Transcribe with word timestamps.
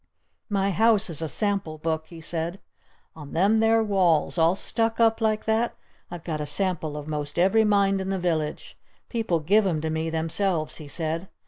My 0.49 0.71
house 0.71 1.11
is 1.11 1.21
a 1.21 1.29
sample 1.29 1.77
book," 1.77 2.07
he 2.07 2.21
said. 2.21 2.59
"On 3.15 3.33
them 3.33 3.59
there 3.59 3.83
walls 3.83 4.39
all 4.39 4.55
stuck 4.55 4.99
up 4.99 5.21
like 5.21 5.45
that 5.45 5.75
I've 6.09 6.23
got 6.23 6.41
a 6.41 6.45
sample 6.47 6.97
of 6.97 7.07
most 7.07 7.37
every 7.37 7.65
mind 7.65 8.01
in 8.01 8.09
the 8.09 8.17
village! 8.17 8.75
People 9.09 9.41
give 9.41 9.67
'em 9.67 9.79
to 9.81 9.91
me 9.91 10.09
themselves," 10.09 10.77
he 10.77 10.87
said. 10.87 11.29